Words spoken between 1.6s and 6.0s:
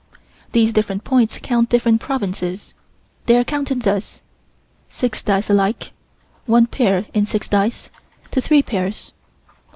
different provinces. They are counted thus: Six dice alike.